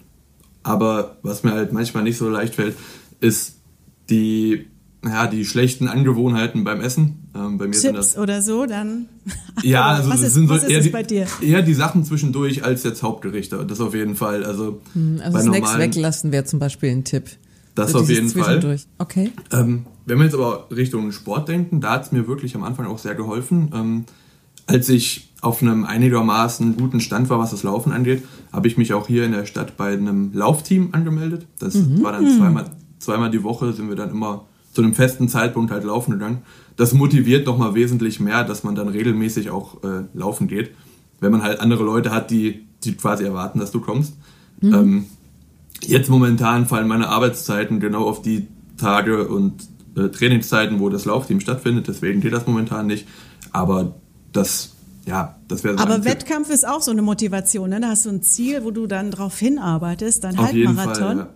[0.63, 2.77] Aber was mir halt manchmal nicht so leicht fällt,
[3.21, 3.59] ist
[4.11, 4.67] die
[5.05, 7.29] ja, die schlechten Angewohnheiten beim Essen.
[7.35, 9.09] Ähm, bei mir Chips sind das, oder so, dann.
[9.63, 13.65] Ja, also was ist, sind so eher, die, eher die Sachen zwischendurch als jetzt Hauptgerichte.
[13.67, 14.45] Das auf jeden Fall.
[14.45, 17.31] Also, hm, also bei Snacks normalen, weglassen wäre zum Beispiel ein Tipp.
[17.75, 18.79] Das so auf jeden Fall.
[18.99, 19.31] Okay.
[19.53, 22.87] Ähm, wenn wir jetzt aber Richtung Sport denken, da hat es mir wirklich am Anfang
[22.87, 23.71] auch sehr geholfen.
[23.75, 24.05] Ähm,
[24.67, 28.95] als ich auf einem einigermaßen guten Stand war, was das Laufen angeht, habe ich mich
[28.95, 31.47] auch hier in der Stadt bei einem Laufteam angemeldet.
[31.59, 32.03] Das mhm.
[32.03, 32.65] war dann zweimal,
[32.99, 36.43] zweimal die Woche, sind wir dann immer zu einem festen Zeitpunkt halt laufen gegangen.
[36.77, 40.71] Das motiviert doch mal wesentlich mehr, dass man dann regelmäßig auch äh, laufen geht,
[41.21, 44.15] wenn man halt andere Leute hat, die, die quasi erwarten, dass du kommst.
[44.61, 44.75] Mhm.
[44.75, 45.07] Ähm,
[45.83, 49.63] jetzt momentan fallen meine Arbeitszeiten genau auf die Tage und
[49.97, 53.07] äh, Trainingszeiten, wo das Laufteam stattfindet, deswegen geht das momentan nicht.
[53.53, 53.95] Aber
[54.33, 54.73] das,
[55.05, 56.55] ja, das wäre so Aber Wettkampf Tipp.
[56.55, 57.81] ist auch so eine Motivation, ne?
[57.81, 60.95] Da hast du ein Ziel, wo du dann drauf hinarbeitest, dein Halbmarathon.
[60.95, 61.29] Fall, ja.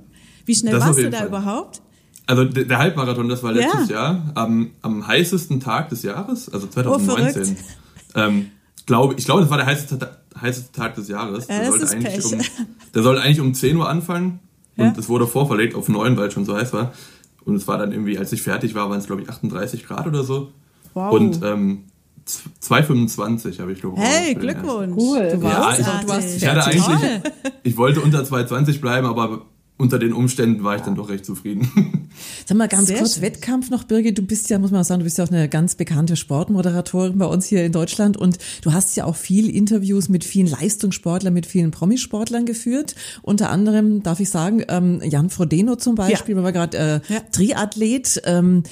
[0.47, 1.27] Wie schnell das warst du da Fall.
[1.27, 1.83] überhaupt?
[2.27, 3.95] Also der Halbmarathon, das war letztes ja.
[3.95, 7.57] Jahr, am, am heißesten Tag des Jahres, also 2019.
[7.57, 8.47] Oh, ähm,
[8.85, 11.47] glaube, ich glaube, das war der heißeste, heißeste Tag des Jahres.
[11.47, 12.41] Ja, der, sollte eigentlich um,
[12.95, 14.41] der sollte eigentlich um 10 Uhr anfangen
[14.77, 16.93] und es wurde vorverlegt auf 9, weil es schon so heiß war.
[17.45, 20.07] Und es war dann irgendwie, als ich fertig war, waren es glaube ich 38 Grad
[20.07, 20.53] oder so.
[20.95, 21.13] Wow.
[21.13, 21.85] Und ähm,
[22.27, 24.01] 2,25 habe ich gebraucht.
[24.03, 24.97] Hey, Glückwunsch.
[24.97, 25.29] Cool.
[25.33, 27.23] Du warst, ja, ich, du warst ich hatte eigentlich,
[27.63, 29.43] ich wollte unter 2,20 bleiben, aber
[29.79, 32.09] unter den Umständen war ich dann doch recht zufrieden.
[32.47, 33.23] Sag mal ganz Sehr kurz, schön.
[33.23, 35.49] Wettkampf noch, Birgit, du bist ja, muss man auch sagen, du bist ja auch eine
[35.49, 40.09] ganz bekannte Sportmoderatorin bei uns hier in Deutschland und du hast ja auch viel Interviews
[40.09, 42.95] mit vielen Leistungssportlern, mit vielen Promisportlern geführt.
[43.21, 46.43] Unter anderem, darf ich sagen, ähm, Jan Frodeno zum Beispiel, ja.
[46.43, 47.21] war gerade äh, ja.
[47.31, 48.23] Triathlet.
[48.25, 48.63] Ähm,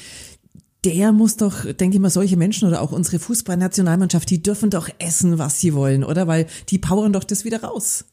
[0.84, 4.88] der muss doch, denke ich mal, solche Menschen oder auch unsere Fußballnationalmannschaft, die dürfen doch
[4.98, 6.26] essen, was sie wollen, oder?
[6.26, 8.04] Weil die powern doch das wieder raus.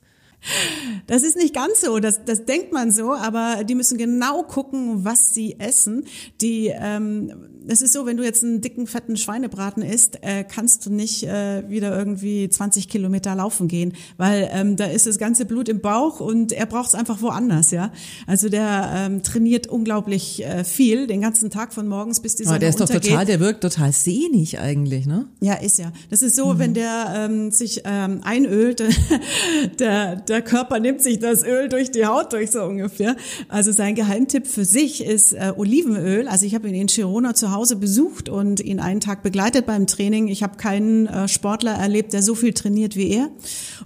[1.07, 5.03] Das ist nicht ganz so, das, das denkt man so, aber die müssen genau gucken,
[5.03, 6.05] was sie essen.
[6.41, 7.33] Die, ähm,
[7.67, 11.23] es ist so, wenn du jetzt einen dicken, fetten Schweinebraten isst, äh, kannst du nicht
[11.23, 15.79] äh, wieder irgendwie 20 Kilometer laufen gehen, weil ähm, da ist das ganze Blut im
[15.81, 17.91] Bauch und er braucht es einfach woanders, ja.
[18.25, 22.55] Also der ähm, trainiert unglaublich äh, viel, den ganzen Tag von morgens bis die Sonne
[22.55, 23.03] Aber der ist untergeht.
[23.03, 25.27] doch total, der wirkt total sehnig eigentlich, ne?
[25.39, 25.91] Ja, ist ja.
[26.09, 26.59] Das ist so, mhm.
[26.59, 28.83] wenn der ähm, sich ähm, einölt,
[29.79, 33.17] der, der Körper nimmt sich das Öl durch die Haut durch, so ungefähr.
[33.49, 36.29] Also sein Geheimtipp für sich ist äh, Olivenöl.
[36.29, 39.87] Also ich habe ihn in Girona zu Hause besucht und ihn einen Tag begleitet beim
[39.87, 40.29] Training.
[40.29, 43.29] Ich habe keinen äh, Sportler erlebt, der so viel trainiert wie er.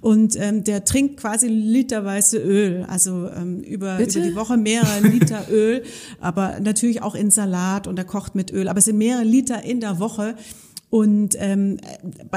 [0.02, 5.48] Und ähm, der trinkt quasi literweise Öl, also ähm, über, über die Woche mehrere Liter
[5.50, 5.84] Öl,
[6.20, 8.68] aber natürlich auch in Salat und er kocht mit Öl.
[8.68, 10.36] Aber es sind mehrere Liter in der Woche.
[10.90, 11.78] Und ähm,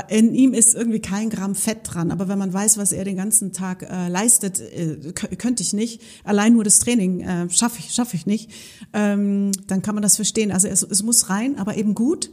[0.08, 2.11] in ihm ist irgendwie kein Gramm Fett dran.
[2.11, 6.02] Aber wenn man weiß, was er den ganzen Tag äh, leistet, äh, könnte ich nicht.
[6.24, 8.50] Allein nur das Training äh, schaffe ich, schaff ich nicht.
[8.92, 10.50] Ähm, dann kann man das verstehen.
[10.50, 12.30] Also es, es muss rein, aber eben gut.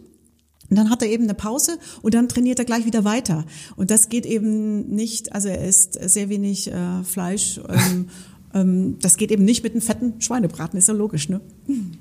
[0.69, 3.45] Und dann hat er eben eine Pause und dann trainiert er gleich wieder weiter.
[3.75, 7.59] Und das geht eben nicht, also er isst sehr wenig äh, Fleisch.
[7.69, 8.07] Ähm,
[8.53, 11.41] ähm, das geht eben nicht mit einem fetten Schweinebraten, ist ja logisch, ne?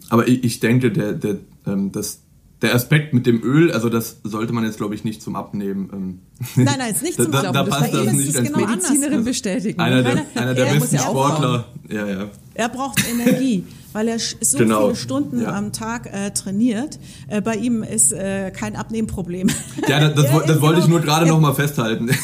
[0.08, 2.23] Aber ich, ich denke, der, der, ähm, das
[2.64, 5.90] der Aspekt mit dem Öl, also das sollte man jetzt, glaube ich, nicht zum Abnehmen.
[5.92, 6.18] Ähm,
[6.56, 7.52] nein, nein, ist nicht zum Abnehmen.
[7.52, 9.78] Da, da passt das nicht genau Medizinerin bestätigen.
[9.80, 11.66] Einer der, einer der besten Sportler.
[11.88, 12.30] Ja, ja.
[12.54, 14.84] Er braucht Energie, weil er so genau.
[14.84, 15.54] viele Stunden ja.
[15.54, 16.98] am Tag äh, trainiert.
[17.28, 19.48] Äh, bei ihm ist äh, kein Abnehmproblem.
[19.88, 22.10] Ja, das, das, das genau, wollte ich nur gerade noch mal festhalten.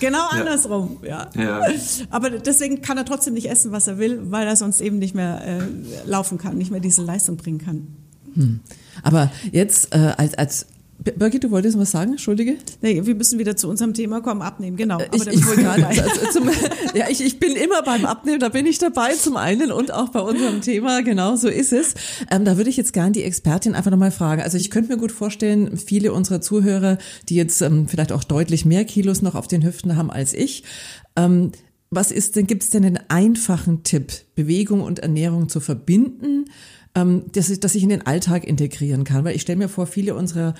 [0.00, 1.28] Genau andersrum, ja.
[1.36, 1.60] ja.
[2.08, 5.14] Aber deswegen kann er trotzdem nicht essen, was er will, weil er sonst eben nicht
[5.14, 7.86] mehr äh, laufen kann, nicht mehr diese Leistung bringen kann.
[8.34, 8.60] Hm.
[9.02, 10.66] Aber jetzt äh, als, als
[11.02, 12.56] Birgit, du wolltest was sagen, Entschuldige?
[12.82, 14.96] Nee, wir müssen wieder zu unserem Thema kommen, abnehmen, genau.
[14.96, 15.82] Aber ich, ich gerade,
[16.32, 16.50] zum,
[16.94, 20.10] ja, ich, ich bin immer beim Abnehmen, da bin ich dabei zum einen und auch
[20.10, 21.94] bei unserem Thema, genau so ist es.
[22.30, 24.42] Ähm, da würde ich jetzt gerne die Expertin einfach nochmal fragen.
[24.42, 26.98] Also ich könnte mir gut vorstellen, viele unserer Zuhörer,
[27.30, 30.64] die jetzt ähm, vielleicht auch deutlich mehr Kilos noch auf den Hüften haben als ich,
[31.16, 31.52] ähm,
[31.90, 36.46] was ist denn, gibt es denn einen einfachen Tipp, Bewegung und Ernährung zu verbinden?
[36.94, 39.24] ähm, dass, ich, dass ich in den Alltag integrieren kann.
[39.24, 40.54] Weil ich stelle mir vor, viele unserer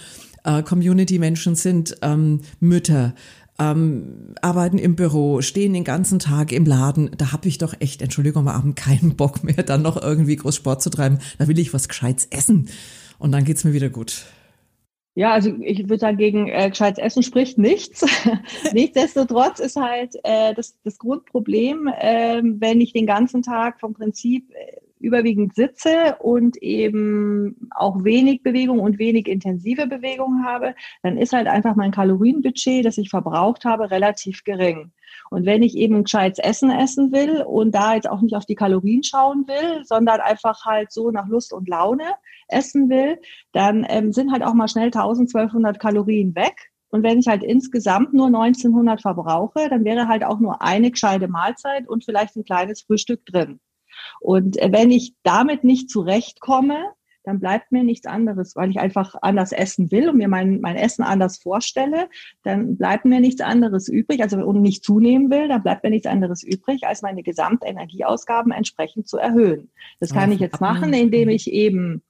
[0.45, 3.15] äh, Community-Menschen sind ähm, Mütter,
[3.59, 7.11] ähm, arbeiten im Büro, stehen den ganzen Tag im Laden.
[7.17, 10.57] Da habe ich doch echt, Entschuldigung, am Abend keinen Bock mehr, dann noch irgendwie groß
[10.57, 11.19] Sport zu treiben.
[11.39, 12.69] Da will ich was Gescheites essen.
[13.19, 14.27] Und dann geht's mir wieder gut.
[15.21, 18.07] Ja, also ich würde sagen, gegen äh, gescheites Essen spricht nichts.
[18.73, 24.51] Nichtsdestotrotz ist halt äh, das, das Grundproblem, äh, wenn ich den ganzen Tag vom Prinzip
[24.53, 31.35] äh, überwiegend sitze und eben auch wenig Bewegung und wenig intensive Bewegung habe, dann ist
[31.35, 34.91] halt einfach mein Kalorienbudget, das ich verbraucht habe, relativ gering.
[35.31, 38.47] Und wenn ich eben ein gescheites Essen essen will und da jetzt auch nicht auf
[38.47, 42.05] die Kalorien schauen will, sondern einfach halt so nach Lust und Laune
[42.49, 43.19] essen will,
[43.53, 46.71] dann ähm, sind halt auch mal schnell 1200 Kalorien weg.
[46.91, 51.29] Und wenn ich halt insgesamt nur 1900 verbrauche, dann wäre halt auch nur eine gescheite
[51.29, 53.61] Mahlzeit und vielleicht ein kleines Frühstück drin.
[54.21, 56.93] Und äh, wenn ich damit nicht zurechtkomme,
[57.25, 60.77] dann bleibt mir nichts anderes, weil ich einfach anders essen will und mir mein, mein
[60.77, 62.09] Essen anders vorstelle,
[62.43, 66.07] dann bleibt mir nichts anderes übrig, also und nicht zunehmen will, dann bleibt mir nichts
[66.07, 69.71] anderes übrig, als meine Gesamtenergieausgaben entsprechend zu erhöhen.
[69.99, 72.03] Das kann ich jetzt machen, indem ich eben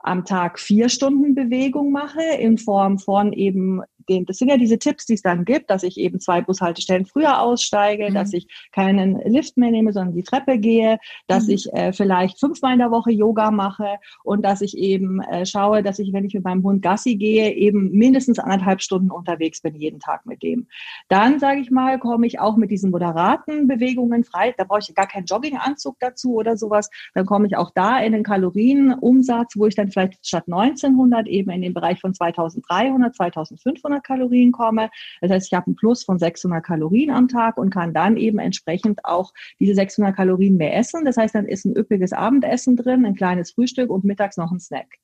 [0.00, 4.78] am Tag vier Stunden Bewegung mache in Form von eben den, das sind ja diese
[4.78, 8.14] Tipps, die es dann gibt, dass ich eben zwei Bushaltestellen früher aussteige, mhm.
[8.14, 11.54] dass ich keinen Lift mehr nehme, sondern die Treppe gehe, dass mhm.
[11.54, 15.82] ich äh, vielleicht fünfmal in der Woche Yoga mache und dass ich eben äh, schaue,
[15.82, 19.74] dass ich, wenn ich mit meinem Hund Gassi gehe, eben mindestens anderthalb Stunden unterwegs bin,
[19.74, 20.66] jeden Tag mit dem.
[21.08, 24.54] Dann, sage ich mal, komme ich auch mit diesen moderaten Bewegungen frei.
[24.56, 26.90] Da brauche ich gar keinen Jogginganzug dazu oder sowas.
[27.14, 31.50] Dann komme ich auch da in den Kalorienumsatz, wo ich dann vielleicht statt 1900 eben
[31.50, 34.90] in den Bereich von 2300, 2500 600 Kalorien komme.
[35.20, 38.38] Das heißt, ich habe einen Plus von 600 Kalorien am Tag und kann dann eben
[38.38, 41.04] entsprechend auch diese 600 Kalorien mehr essen.
[41.04, 44.60] Das heißt, dann ist ein üppiges Abendessen drin, ein kleines Frühstück und mittags noch ein
[44.60, 44.96] Snack.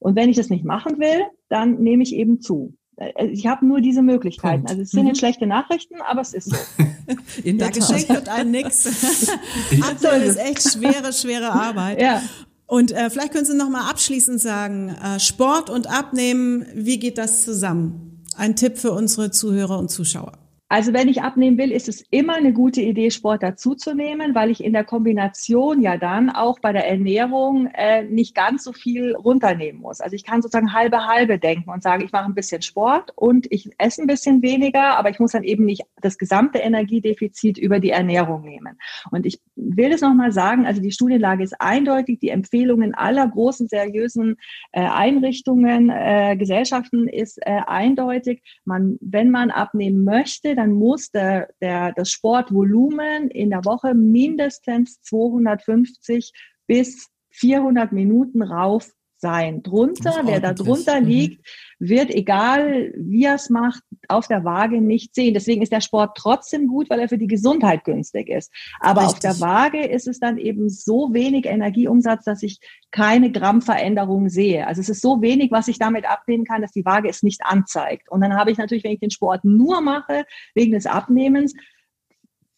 [0.00, 2.76] Und wenn ich das nicht machen will, dann nehme ich eben zu.
[2.96, 4.64] Äh, ich habe nur diese Möglichkeiten.
[4.64, 4.70] Punkt.
[4.70, 5.08] Also es sind mhm.
[5.08, 6.56] jetzt schlechte Nachrichten, aber es ist so.
[7.44, 9.30] In der ja, geschenkt wird einem nichts.
[9.82, 12.00] Aktuell ist echt schwere, schwere Arbeit.
[12.00, 12.22] Ja.
[12.66, 17.18] Und äh, vielleicht können Sie noch mal abschließend sagen, äh, Sport und Abnehmen, wie geht
[17.18, 18.13] das zusammen?
[18.36, 20.32] Ein Tipp für unsere Zuhörer und Zuschauer.
[20.74, 24.64] Also wenn ich abnehmen will, ist es immer eine gute Idee, Sport dazuzunehmen, weil ich
[24.64, 29.80] in der Kombination ja dann auch bei der Ernährung äh, nicht ganz so viel runternehmen
[29.80, 30.00] muss.
[30.00, 33.46] Also ich kann sozusagen halbe halbe denken und sagen, ich mache ein bisschen Sport und
[33.50, 37.78] ich esse ein bisschen weniger, aber ich muss dann eben nicht das gesamte Energiedefizit über
[37.78, 38.76] die Ernährung nehmen.
[39.12, 43.68] Und ich will es nochmal sagen, also die Studienlage ist eindeutig, die Empfehlungen aller großen,
[43.68, 44.38] seriösen
[44.72, 48.42] äh, Einrichtungen, äh, Gesellschaften ist äh, eindeutig.
[48.64, 55.00] Man, wenn man abnehmen möchte, dann muss der, der, das Sportvolumen in der Woche mindestens
[55.02, 56.32] 250
[56.66, 58.92] bis 400 Minuten rauf
[59.24, 59.62] sein.
[59.62, 61.06] Drunter, wer da drunter mhm.
[61.06, 65.32] liegt, wird, egal wie er es macht, auf der Waage nicht sehen.
[65.32, 68.52] Deswegen ist der Sport trotzdem gut, weil er für die Gesundheit günstig ist.
[68.80, 69.14] Aber Richtig.
[69.14, 72.60] auf der Waage ist es dann eben so wenig Energieumsatz, dass ich
[72.90, 74.66] keine Grammveränderung sehe.
[74.66, 77.40] Also es ist so wenig, was ich damit abnehmen kann, dass die Waage es nicht
[77.46, 78.10] anzeigt.
[78.10, 81.54] Und dann habe ich natürlich, wenn ich den Sport nur mache, wegen des Abnehmens,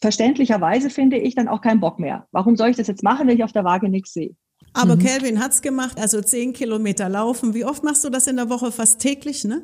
[0.00, 2.26] verständlicherweise finde ich dann auch keinen Bock mehr.
[2.32, 4.34] Warum soll ich das jetzt machen, wenn ich auf der Waage nichts sehe?
[4.76, 5.00] Aber mhm.
[5.00, 7.54] Kelvin hat's gemacht, also zehn Kilometer laufen.
[7.54, 8.70] Wie oft machst du das in der Woche?
[8.70, 9.62] Fast täglich, ne?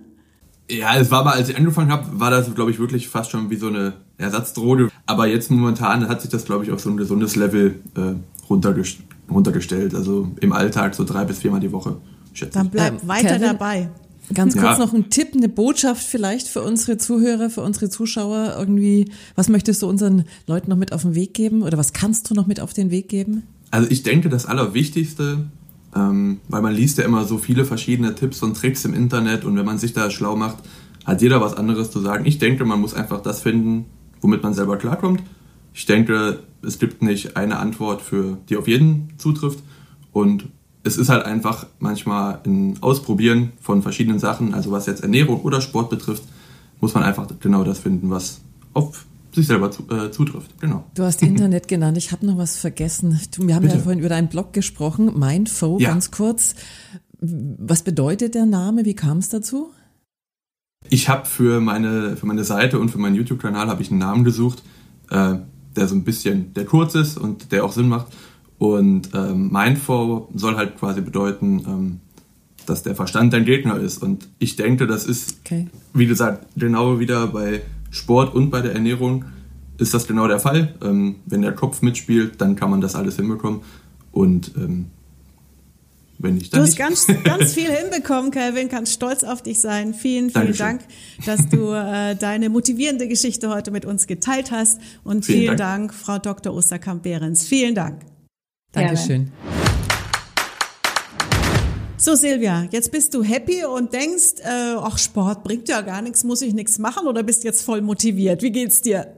[0.71, 3.51] Ja, es war mal, als ich angefangen habe, war das, glaube ich, wirklich fast schon
[3.51, 4.89] wie so eine Ersatzdroge.
[5.05, 8.15] Aber jetzt momentan hat sich das, glaube ich, auf so ein gesundes Level äh,
[8.49, 8.99] runtergest
[9.31, 9.95] runtergestellt.
[9.95, 11.97] Also im Alltag so drei bis viermal die Woche.
[12.33, 13.91] Schätze Dann bleib ähm, weiter Kevin, dabei.
[14.33, 14.79] Ganz kurz ja.
[14.79, 18.55] noch ein Tipp, eine Botschaft vielleicht für unsere Zuhörer, für unsere Zuschauer.
[18.59, 22.31] Irgendwie, was möchtest du unseren Leuten noch mit auf den Weg geben oder was kannst
[22.31, 23.43] du noch mit auf den Weg geben?
[23.73, 25.47] Also ich denke, das Allerwichtigste,
[25.97, 29.57] ähm, weil man liest ja immer so viele verschiedene Tipps und Tricks im Internet und
[29.57, 30.59] wenn man sich da schlau macht,
[31.07, 32.27] hat jeder was anderes zu sagen.
[32.27, 33.87] Ich denke, man muss einfach das finden,
[34.21, 35.23] womit man selber klarkommt.
[35.73, 39.61] Ich denke, es gibt nicht eine Antwort, für die auf jeden zutrifft
[40.13, 40.49] und
[40.85, 45.63] es ist halt einfach manchmal ein Ausprobieren von verschiedenen Sachen, also was jetzt Ernährung oder
[45.63, 46.25] Sport betrifft,
[46.83, 48.43] muss man einfach genau das finden, was
[48.75, 50.61] auf sich selber zu, äh, zutrifft.
[50.61, 50.85] Genau.
[50.95, 51.97] Du hast Internet genannt.
[51.97, 53.19] Ich habe noch was vergessen.
[53.39, 53.77] Wir haben Bitte.
[53.77, 55.19] ja vorhin über deinen Blog gesprochen.
[55.19, 55.91] Mindfo, ja.
[55.91, 56.55] ganz kurz.
[57.21, 58.85] Was bedeutet der Name?
[58.85, 59.71] Wie kam es dazu?
[60.91, 64.25] Ich habe für meine, für meine Seite und für meinen YouTube-Kanal habe ich einen Namen
[64.25, 64.63] gesucht,
[65.11, 65.37] äh,
[65.77, 68.09] der so ein bisschen, der kurz ist und der auch Sinn macht.
[68.59, 72.01] Und ähm, Mindfo soll halt quasi bedeuten, ähm,
[72.67, 74.03] dass der Verstand dein Gegner ist.
[74.03, 75.69] Und ich denke, das ist, okay.
[75.95, 77.63] wie gesagt, genau wieder bei
[77.93, 79.27] Sport und bei der Ernährung
[79.79, 80.75] ist das genau der Fall.
[80.83, 83.61] Ähm, wenn der Kopf mitspielt, dann kann man das alles hinbekommen.
[84.11, 84.87] Und ähm,
[86.19, 89.93] wenn nicht, dann Du hast ganz, ganz viel hinbekommen, Calvin, kannst stolz auf dich sein.
[89.93, 90.67] Vielen, vielen Dankeschön.
[90.67, 90.81] Dank,
[91.27, 94.81] dass du äh, deine motivierende Geschichte heute mit uns geteilt hast.
[95.05, 95.91] Und vielen, vielen Dank.
[95.91, 95.95] Dank.
[95.95, 96.55] Frau Dr.
[96.55, 97.47] Osterkamp-Behrens.
[97.47, 98.01] Vielen Dank.
[98.73, 99.31] Dankeschön.
[102.05, 106.25] So Silvia, jetzt bist du happy und denkst, äh, ach Sport bringt ja gar nichts,
[106.25, 108.43] muss ich nichts machen oder bist jetzt voll motiviert?
[108.43, 109.15] Wie geht's dir?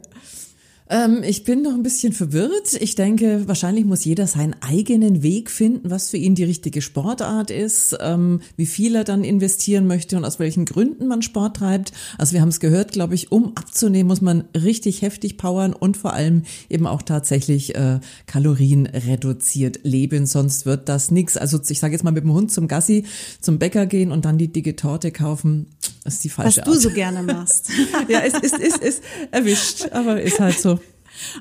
[0.91, 2.75] Ähm, ich bin noch ein bisschen verwirrt.
[2.79, 7.51] Ich denke, wahrscheinlich muss jeder seinen eigenen Weg finden, was für ihn die richtige Sportart
[7.51, 11.93] ist, ähm, wie viel er dann investieren möchte und aus welchen Gründen man Sport treibt.
[12.19, 15.97] Also wir haben es gehört, glaube ich, um abzunehmen, muss man richtig heftig powern und
[15.97, 21.39] vor allem eben auch tatsächlich äh, Kalorien reduziert leben, sonst wird das nichts.
[21.39, 23.05] Also ich sage jetzt mal mit dem Hund zum Gassi,
[23.41, 25.67] zum Bäcker gehen und dann die dicke Torte kaufen,
[26.05, 26.77] ist die falsche Was Art.
[26.77, 27.71] du so gerne machst.
[28.09, 30.79] ja, es ist, ist, ist erwischt, aber ist halt so.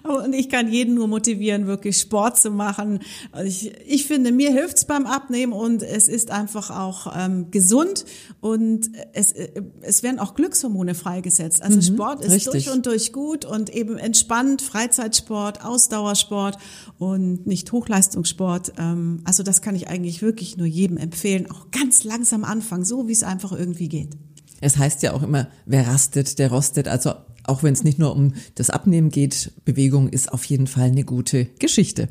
[0.03, 2.99] Und ich kann jeden nur motivieren, wirklich Sport zu machen.
[3.43, 8.05] Ich, ich finde, mir hilft's beim Abnehmen und es ist einfach auch ähm, gesund
[8.41, 9.33] und es,
[9.81, 11.62] es werden auch Glückshormone freigesetzt.
[11.62, 12.65] Also mhm, Sport ist richtig.
[12.65, 16.57] durch und durch gut und eben entspannt, Freizeitsport, Ausdauersport
[16.97, 18.73] und nicht Hochleistungssport.
[18.77, 21.49] Ähm, also das kann ich eigentlich wirklich nur jedem empfehlen.
[21.49, 24.17] Auch ganz langsam anfangen, so wie es einfach irgendwie geht.
[24.62, 26.88] Es heißt ja auch immer, wer rastet, der rostet.
[26.88, 30.88] Also auch wenn es nicht nur um das Abnehmen geht, Bewegung ist auf jeden Fall
[30.88, 32.10] eine gute Geschichte.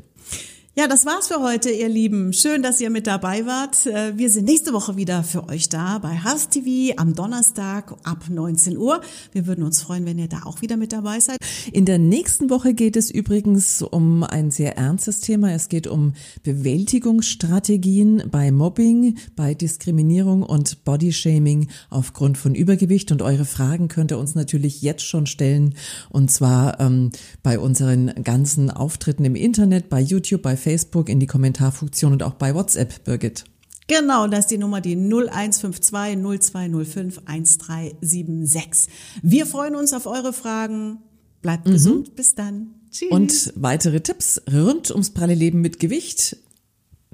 [0.75, 2.33] Ja, das war's für heute, ihr Lieben.
[2.33, 3.85] Schön, dass ihr mit dabei wart.
[3.85, 8.25] Äh, wir sind nächste Woche wieder für euch da bei Haas TV am Donnerstag ab
[8.27, 8.99] 19 Uhr.
[9.33, 11.37] Wir würden uns freuen, wenn ihr da auch wieder mit dabei seid.
[11.71, 15.51] In der nächsten Woche geht es übrigens um ein sehr ernstes Thema.
[15.51, 23.11] Es geht um Bewältigungsstrategien bei Mobbing, bei Diskriminierung und Bodyshaming aufgrund von Übergewicht.
[23.11, 25.75] Und eure Fragen könnt ihr uns natürlich jetzt schon stellen.
[26.09, 27.11] Und zwar ähm,
[27.43, 32.33] bei unseren ganzen Auftritten im Internet, bei YouTube, bei Facebook, in die Kommentarfunktion und auch
[32.33, 33.43] bei WhatsApp, Birgit.
[33.87, 38.93] Genau, das ist die Nummer, die 0152 0205 1376.
[39.21, 40.99] Wir freuen uns auf eure Fragen.
[41.41, 41.73] Bleibt mhm.
[41.73, 42.15] gesund.
[42.15, 42.75] Bis dann.
[42.91, 43.11] Tschüss.
[43.11, 46.37] Und weitere Tipps rund ums pralle Leben mit Gewicht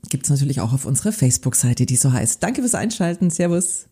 [0.09, 2.41] gibt's natürlich auch auf unserer Facebook-Seite, die so heißt.
[2.41, 3.29] Danke fürs Einschalten.
[3.29, 3.85] Servus.